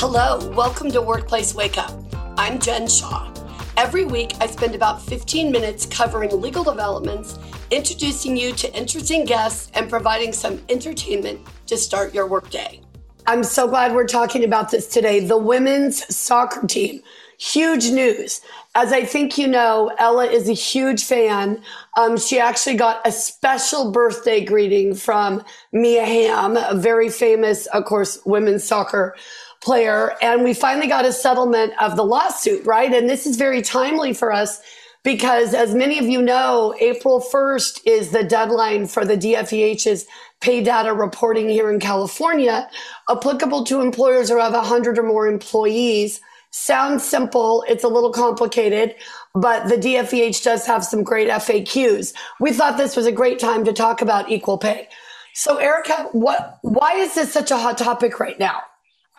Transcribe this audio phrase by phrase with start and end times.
[0.00, 1.92] Hello, welcome to Workplace Wake Up.
[2.36, 3.34] I'm Jen Shaw.
[3.76, 7.36] Every week, I spend about 15 minutes covering legal developments,
[7.72, 12.80] introducing you to interesting guests, and providing some entertainment to start your workday.
[13.26, 15.18] I'm so glad we're talking about this today.
[15.18, 17.02] The women's soccer team.
[17.40, 18.40] Huge news.
[18.76, 21.60] As I think you know, Ella is a huge fan.
[21.96, 25.42] Um, she actually got a special birthday greeting from
[25.72, 29.16] Mia Hamm, a very famous, of course, women's soccer
[29.60, 30.16] player.
[30.22, 32.92] And we finally got a settlement of the lawsuit, right?
[32.92, 34.60] And this is very timely for us
[35.04, 40.06] because as many of you know, April 1st is the deadline for the DFEH's
[40.40, 42.68] pay data reporting here in California,
[43.10, 46.20] applicable to employers who have 100 or more employees.
[46.50, 47.64] Sounds simple.
[47.68, 48.94] It's a little complicated,
[49.34, 52.14] but the DFEH does have some great FAQs.
[52.40, 54.88] We thought this was a great time to talk about equal pay.
[55.34, 58.62] So Erika, what, why is this such a hot topic right now?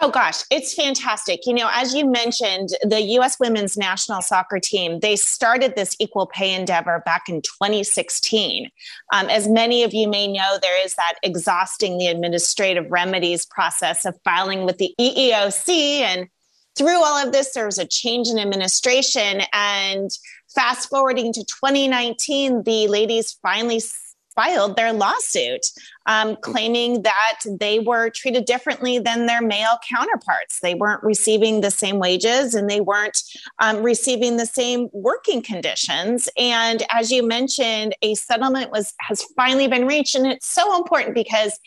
[0.00, 1.44] Oh gosh, it's fantastic.
[1.44, 6.26] You know, as you mentioned, the US women's national soccer team, they started this equal
[6.26, 8.70] pay endeavor back in 2016.
[9.12, 14.04] Um, as many of you may know, there is that exhausting the administrative remedies process
[14.04, 15.68] of filing with the EEOC.
[16.00, 16.28] And
[16.76, 19.42] through all of this, there was a change in administration.
[19.52, 20.10] And
[20.54, 23.80] fast forwarding to 2019, the ladies finally
[24.38, 25.66] filed their lawsuit
[26.06, 30.60] um, claiming that they were treated differently than their male counterparts.
[30.60, 33.20] They weren't receiving the same wages and they weren't
[33.58, 36.28] um, receiving the same working conditions.
[36.38, 41.16] And as you mentioned, a settlement was has finally been reached, and it's so important
[41.16, 41.58] because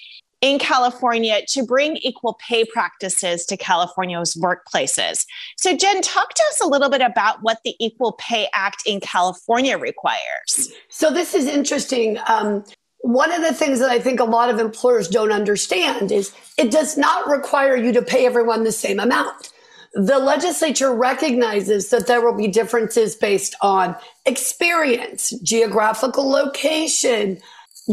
[0.41, 5.25] in California to bring equal pay practices to California's workplaces.
[5.55, 8.99] So, Jen, talk to us a little bit about what the Equal Pay Act in
[8.99, 10.73] California requires.
[10.89, 12.17] So, this is interesting.
[12.27, 12.65] Um,
[13.01, 16.71] one of the things that I think a lot of employers don't understand is it
[16.71, 19.51] does not require you to pay everyone the same amount.
[19.93, 23.95] The legislature recognizes that there will be differences based on
[24.25, 27.39] experience, geographical location,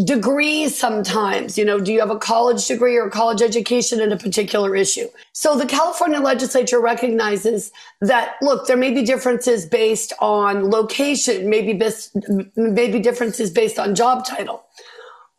[0.04, 1.56] degrees sometimes.
[1.56, 5.08] You know, do you have a college degree or college education in a particular issue?
[5.32, 11.72] So the California legislature recognizes that, look, there may be differences based on location, maybe,
[11.72, 12.16] best,
[12.56, 14.64] maybe differences based on job title.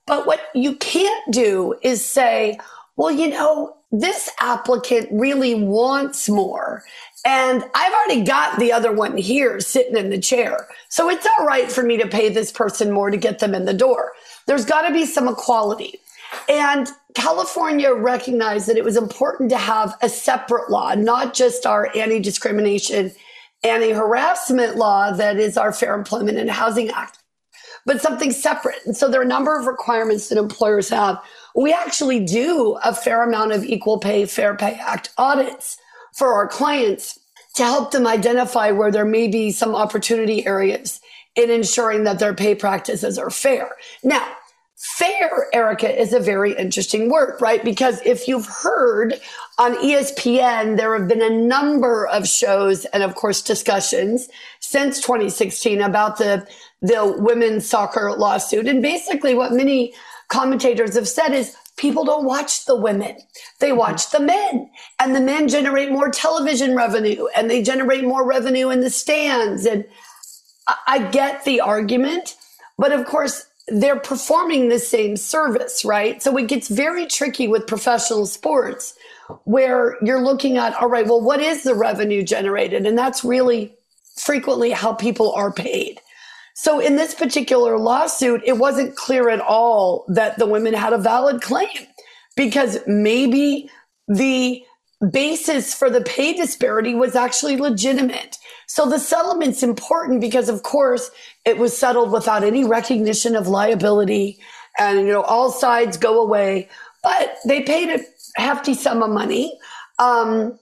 [0.07, 2.57] But what you can't do is say,
[2.95, 6.83] well, you know, this applicant really wants more.
[7.25, 10.67] And I've already got the other one here sitting in the chair.
[10.89, 13.65] So it's all right for me to pay this person more to get them in
[13.65, 14.13] the door.
[14.45, 15.99] There's got to be some equality.
[16.47, 21.89] And California recognized that it was important to have a separate law, not just our
[21.95, 23.11] anti discrimination,
[23.63, 27.17] anti harassment law that is our Fair Employment and Housing Act,
[27.85, 28.77] but something separate.
[28.85, 31.19] And so there are a number of requirements that employers have.
[31.55, 35.77] We actually do a fair amount of Equal Pay, Fair Pay Act audits
[36.13, 37.19] for our clients
[37.55, 41.01] to help them identify where there may be some opportunity areas
[41.35, 43.75] in ensuring that their pay practices are fair.
[44.03, 44.25] Now,
[44.75, 47.63] fair, Erika, is a very interesting word, right?
[47.63, 49.19] Because if you've heard
[49.57, 54.29] on ESPN, there have been a number of shows and of course discussions
[54.59, 56.47] since 2016 about the,
[56.81, 58.67] the women's soccer lawsuit.
[58.67, 59.93] And basically what many
[60.29, 63.17] commentators have said is people don't watch the women.
[63.59, 63.79] They mm-hmm.
[63.79, 64.69] watch the men
[64.99, 69.65] and the men generate more television revenue and they generate more revenue in the stands.
[69.65, 69.85] And
[70.87, 72.35] I get the argument,
[72.77, 76.21] but of course they're performing the same service, right?
[76.21, 78.95] So it gets very tricky with professional sports
[79.43, 82.85] where you're looking at, all right, well, what is the revenue generated?
[82.87, 83.75] And that's really
[84.17, 86.01] frequently how people are paid.
[86.61, 90.97] So in this particular lawsuit, it wasn't clear at all that the women had a
[90.97, 91.87] valid claim
[92.35, 93.69] because maybe
[94.09, 94.61] the
[95.09, 98.37] basis for the pay disparity was actually legitimate.
[98.67, 101.09] So the settlement's important because of course
[101.45, 104.37] it was settled without any recognition of liability
[104.77, 106.67] and you know all sides go away,
[107.01, 108.03] but they paid a
[108.35, 109.57] hefty sum of money.
[109.97, 110.59] Um,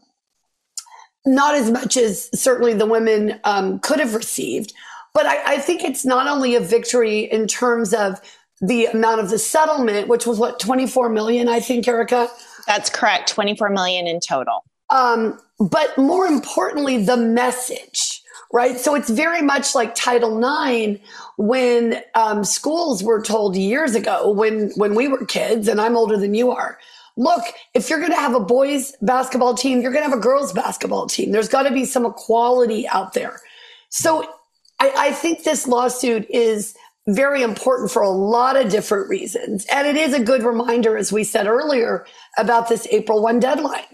[1.25, 4.73] not as much as certainly the women um, could have received,
[5.17, 8.21] but I, I think it's not only a victory in terms of
[8.61, 12.29] the amount of the settlement, which was what, 24 million, I think, Erika?
[12.67, 14.63] That's correct, 24 million in total.
[14.91, 18.21] Um, but more importantly, the message,
[18.53, 18.77] right?
[18.77, 21.01] So it's very much like Title IX
[21.37, 26.17] when um, schools were told years ago when, when we were kids, and I'm older
[26.17, 26.77] than you are.
[27.15, 27.43] Look,
[27.73, 30.53] if you're going to have a boys basketball team, you're going to have a girls
[30.53, 31.31] basketball team.
[31.31, 33.41] There's got to be some equality out there.
[33.89, 34.31] So
[34.79, 36.75] I, I think this lawsuit is
[37.07, 39.65] very important for a lot of different reasons.
[39.71, 42.05] And it is a good reminder, as we said earlier,
[42.37, 43.85] about this April 1 deadline.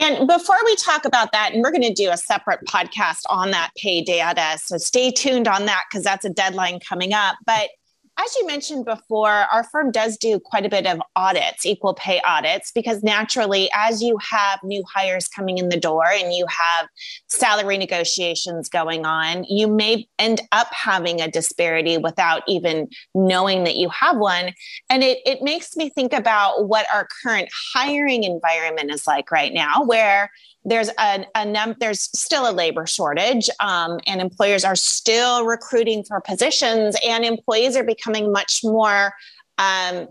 [0.00, 3.50] And before we talk about that, and we're going to do a separate podcast on
[3.50, 4.58] that pay data.
[4.64, 7.36] So stay tuned on that because that's a deadline coming up.
[7.44, 7.70] But
[8.18, 12.20] as you mentioned before, our firm does do quite a bit of audits, equal pay
[12.22, 16.88] audits, because naturally, as you have new hires coming in the door and you have
[17.28, 23.76] salary negotiations going on, you may end up having a disparity without even knowing that
[23.76, 24.52] you have one.
[24.90, 29.54] And it, it makes me think about what our current hiring environment is like right
[29.54, 30.30] now, where
[30.68, 36.04] there's a, a num- there's still a labor shortage um, and employers are still recruiting
[36.04, 39.12] for positions and employees are becoming much more
[39.58, 40.08] um,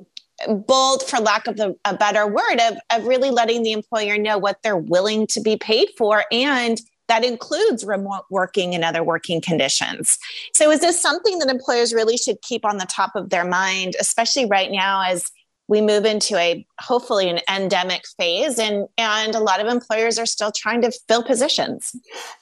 [0.67, 4.61] bold for lack of a, better word of, of really letting the employer know what
[4.61, 10.17] they're willing to be paid for and that includes remote working and other working conditions.
[10.53, 13.95] So, is this something that employers really should keep on the top of their mind,
[13.99, 15.31] especially right now as
[15.67, 20.25] we move into a hopefully an endemic phase and and a lot of employers are
[20.25, 21.95] still trying to fill positions.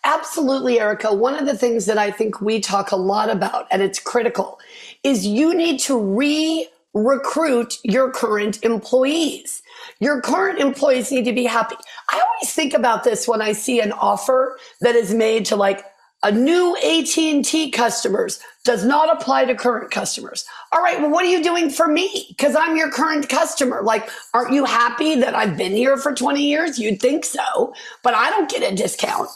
[0.03, 1.13] Absolutely erika.
[1.13, 4.59] One of the things that i think we talk a lot about and it's critical
[5.03, 9.61] is you need to re recruit your current employees.
[9.99, 11.75] Your current employees need to be happy.
[12.09, 15.83] I always think about this when i see an offer that is made to like
[16.25, 20.43] a new AT&T customers does not apply to current customers.
[20.73, 22.35] All right, well what are you doing for me?
[22.39, 23.83] Cuz I'm your current customer.
[23.83, 26.79] Like aren't you happy that I've been here for 20 years?
[26.79, 29.29] You'd think so, but I don't get a discount.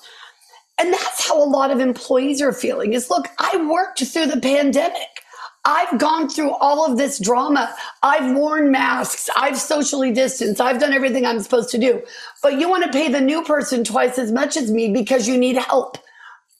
[0.79, 2.93] And that's how a lot of employees are feeling.
[2.93, 5.23] Is look, I worked through the pandemic.
[5.65, 7.71] I've gone through all of this drama.
[8.01, 9.29] I've worn masks.
[9.35, 10.59] I've socially distanced.
[10.59, 12.01] I've done everything I'm supposed to do.
[12.41, 15.37] But you want to pay the new person twice as much as me because you
[15.37, 15.99] need help.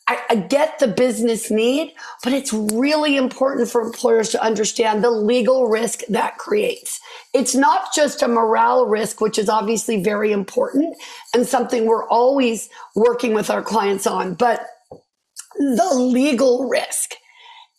[0.10, 5.12] I, I get the business need, but it's really important for employers to understand the
[5.12, 7.00] legal risk that creates.
[7.36, 10.98] It's not just a morale risk, which is obviously very important
[11.36, 14.66] and something we're always working with our clients on, but
[15.60, 17.12] the legal risk.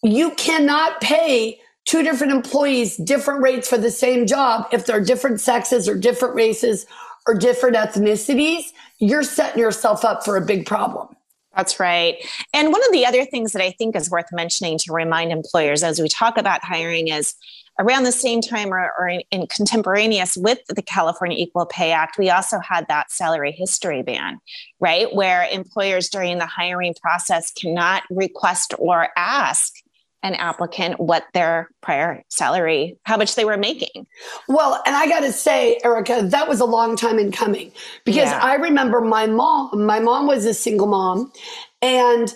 [0.05, 5.41] You cannot pay two different employees different rates for the same job if they're different
[5.41, 6.87] sexes or different races
[7.27, 8.67] or different ethnicities.
[9.01, 11.09] You're setting yourself up for a big problem.
[11.57, 12.17] That's right.
[12.53, 15.83] And one of the other things that I think is worth mentioning to remind employers
[15.83, 17.35] as we talk about hiring is
[17.79, 22.19] around the same time or, or in, in, contemporaneous with the California Equal Pay Act,
[22.19, 24.39] we also had that salary history ban,
[24.81, 25.13] right?
[25.15, 29.75] Where employers during the hiring process cannot request or ask
[30.23, 34.07] an applicant what their prior salary, how much they were making.
[34.49, 37.73] Well, and I got to say, Erika, that was a long time in coming
[38.05, 38.41] because yeah.
[38.43, 41.33] I remember my mom, my mom was a single mom
[41.81, 42.35] and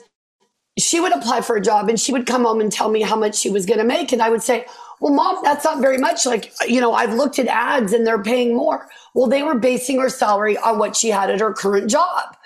[0.78, 3.16] she would apply for a job and she would come home and tell me how
[3.16, 4.12] much she was going to make.
[4.12, 4.66] And I would say,
[5.00, 6.24] well, mom, that's not very much.
[6.24, 8.88] Like, you know, I've looked at ads and they're paying more.
[9.14, 12.36] Well, they were basing her salary on what she had at her current job.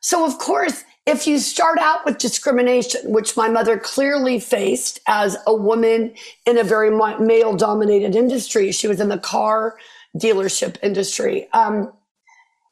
[0.00, 5.38] So of course, if you start out with discrimination, which my mother clearly faced as
[5.46, 6.12] a woman
[6.44, 9.78] in a very male dominated industry, she was in the car
[10.18, 11.50] dealership industry.
[11.54, 11.90] Um,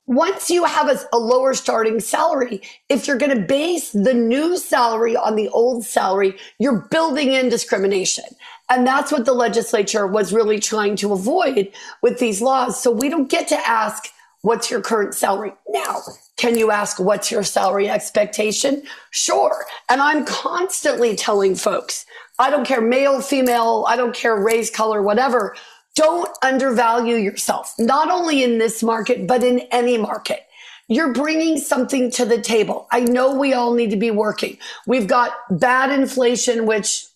[0.05, 2.61] once you have a, a, lower starting salary,
[2.91, 7.49] if you're going to base the new salary on the old salary, you're building in
[7.49, 8.25] discrimination.
[8.69, 11.73] And that's what the legislature was really trying to avoid
[12.03, 12.81] with these laws.
[12.81, 14.11] So we don't get to ask,
[14.43, 15.55] what's your current salary?
[15.69, 16.03] Now,
[16.37, 18.83] can you ask what's your salary expectation?
[19.11, 19.65] Sure.
[19.89, 22.05] And I'm constantly telling folks,
[22.39, 25.57] I don't care male, female, I don't care race, color, whatever.
[25.95, 30.41] Don't undervalue yourself, not only in this market, but in any market.
[30.89, 32.87] You're bringing something to the table.
[32.93, 34.59] I know we all need to be working.
[34.87, 37.07] We've got bad inflation, which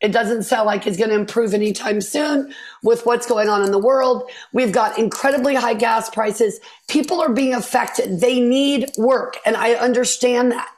[0.00, 3.70] it doesn't sound like it's going to improve anytime soon with what's going on in
[3.72, 4.30] the world.
[4.52, 6.60] We've got incredibly high gas prices.
[6.88, 8.20] People are being affected.
[8.20, 9.38] They need work.
[9.46, 10.68] And I understand that.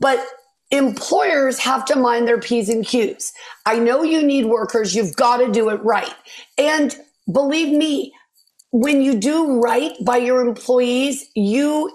[0.00, 0.26] But
[0.70, 3.32] employers have to mind their P's and Q's.
[3.66, 4.94] I know you need workers.
[4.94, 6.14] You've got to do it right.
[6.58, 6.96] And
[7.30, 8.12] believe me,
[8.72, 11.92] when you do right by your employees, you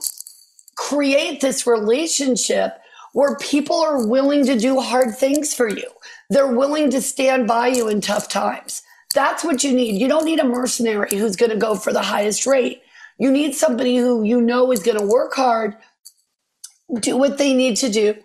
[0.75, 2.77] create this relationship
[3.13, 5.89] where people are willing to do hard things for you.
[6.29, 8.81] They're willing to stand by you in tough times.
[9.15, 9.99] That's what you need.
[9.99, 12.83] You don't need a mercenary who's going to go for the highest rate.
[13.17, 15.75] You need somebody who you know is going to work hard,
[16.99, 18.15] do what they need to do,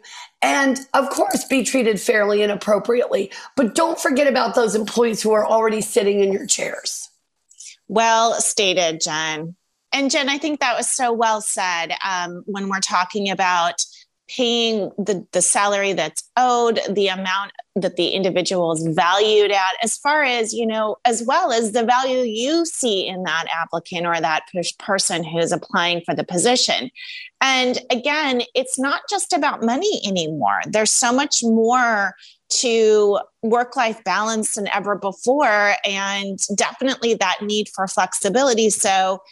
[0.42, 3.30] and of course be treated fairly and appropriately.
[3.56, 7.08] But don't forget about those employees who are already sitting in your chairs.
[7.86, 9.54] Well stated, Jen.
[9.92, 13.84] And Jen, I think that was so well said um, when we're talking about
[14.28, 19.96] paying the, the salary that's owed, the amount that the individual is valued at as
[19.96, 24.20] far as you know as well as the value you see in that applicant or
[24.20, 24.44] that
[24.78, 26.90] person who's applying for the position.
[27.40, 30.60] And again it's not just about money anymore.
[30.66, 32.14] There's so much more
[32.50, 38.70] to work life balance than ever before and definitely that need for flexibility.
[38.70, 39.22] So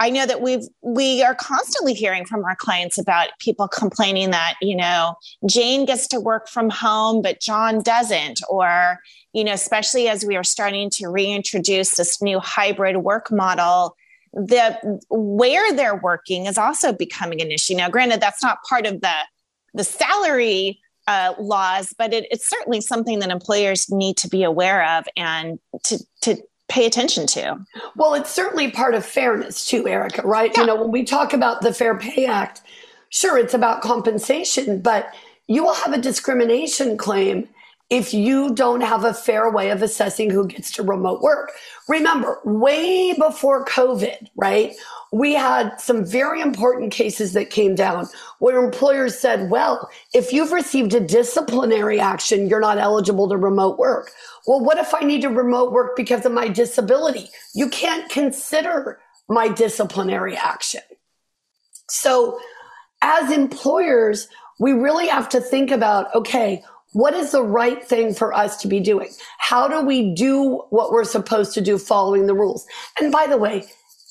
[0.00, 4.54] I know that we've we are constantly hearing from our clients about people complaining that,
[4.62, 5.14] you know,
[5.46, 8.98] Jane gets to work from home but John doesn't or
[9.32, 13.96] you know, especially as we are starting to reintroduce this new hybrid work model,
[14.32, 17.74] the where they're working is also becoming an issue.
[17.74, 19.14] Now, granted, that's not part of the
[19.74, 24.84] the salary uh, laws, but it, it's certainly something that employers need to be aware
[24.96, 26.36] of and to to
[26.70, 27.58] pay attention to.
[27.96, 30.50] Well, it's certainly part of fairness too, Erika, right?
[30.54, 30.60] Yeah.
[30.60, 32.62] You know, when we talk about the Fair Pay Act,
[33.10, 35.12] sure, it's about compensation, but
[35.48, 37.48] you will have a discrimination claim
[37.90, 41.50] if you don't have a fair way of assessing who gets to remote work.
[41.88, 44.74] Remember, way before COVID, right?
[45.12, 48.06] We had some very important cases that came down
[48.38, 53.76] where employers said, well, if you've received a disciplinary action, you're not eligible to remote
[53.76, 54.12] work.
[54.46, 57.28] Well, what if I need to remote work because of my disability?
[57.56, 60.82] You can't consider my disciplinary action.
[61.88, 62.38] So
[63.02, 64.28] as employers,
[64.60, 68.68] we really have to think about, okay, what is the right thing for us to
[68.68, 69.10] be doing?
[69.38, 72.66] How do we do what we're supposed to do following the rules?
[73.00, 73.64] And by the way,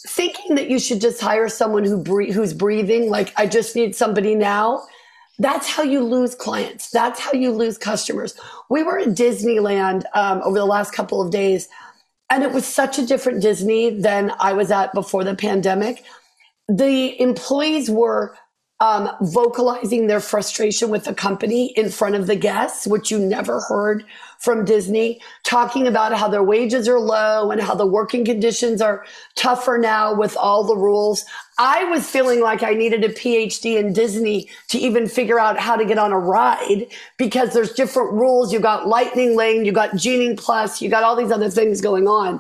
[0.08, 3.96] thinking that you should just hire someone who bre- who's breathing, like I just need
[3.96, 4.84] somebody now,
[5.40, 6.90] that's how you lose clients.
[6.90, 8.36] That's how you lose customers.
[8.70, 11.68] We were at Disneyland um, over the last couple of days,
[12.30, 16.04] and it was such a different Disney than I was at before the pandemic.
[16.68, 18.38] The employees were
[18.82, 23.60] um, vocalizing their frustration with the company in front of the guests, which you never
[23.62, 24.06] heard
[24.38, 29.06] from Disney, talking about how their wages are low and how the working conditions are
[29.36, 31.26] tougher now with all the rules.
[31.58, 35.76] I was feeling like I needed a PhD in Disney to even figure out how
[35.76, 38.54] to get on a ride because there's different rules.
[38.54, 42.08] You got Lightning Lane, you got Genie Plus, you got all these other things going
[42.08, 42.40] on.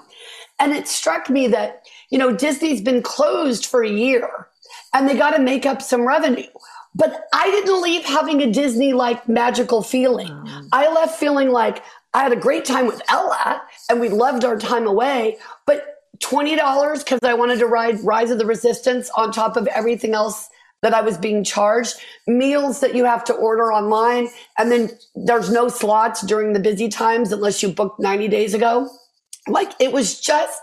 [0.57, 4.48] And it struck me that, you know, Disney's been closed for a year
[4.93, 6.47] and they got to make up some revenue.
[6.95, 10.27] But I didn't leave having a Disney like magical feeling.
[10.27, 10.69] Mm.
[10.71, 14.57] I left feeling like I had a great time with Ella and we loved our
[14.57, 19.55] time away, but $20 because I wanted to ride Rise of the Resistance on top
[19.55, 20.49] of everything else
[20.81, 25.51] that I was being charged, meals that you have to order online, and then there's
[25.51, 28.89] no slots during the busy times unless you booked 90 days ago.
[29.47, 30.61] Like it was just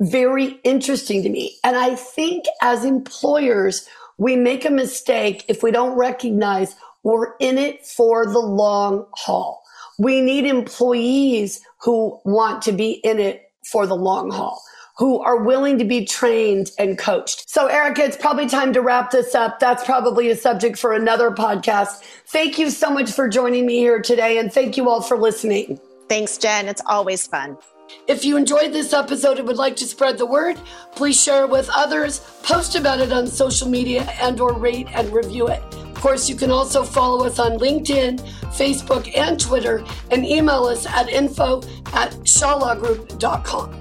[0.00, 1.56] very interesting to me.
[1.64, 7.58] And I think as employers, we make a mistake if we don't recognize we're in
[7.58, 9.62] it for the long haul.
[9.98, 14.62] We need employees who want to be in it for the long haul,
[14.96, 17.48] who are willing to be trained and coached.
[17.48, 19.58] So, Erika, it's probably time to wrap this up.
[19.58, 22.02] That's probably a subject for another podcast.
[22.26, 25.80] Thank you so much for joining me here today, and thank you all for listening.
[26.08, 26.68] Thanks, Jen.
[26.68, 27.58] It's always fun.
[28.06, 30.58] If you enjoyed this episode and would like to spread the word,
[30.94, 35.12] please share it with others, post about it on social media and or rate and
[35.12, 35.62] review it.
[35.74, 38.20] Of course, you can also follow us on LinkedIn,
[38.56, 43.80] Facebook, and Twitter, and email us at info at shawlawgroup.com.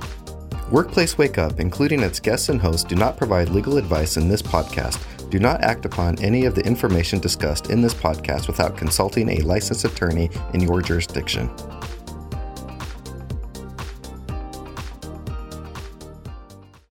[0.72, 4.42] Workplace Wake Up, including its guests and hosts, do not provide legal advice in this
[4.42, 5.00] podcast.
[5.30, 9.44] Do not act upon any of the information discussed in this podcast without consulting a
[9.44, 11.50] licensed attorney in your jurisdiction.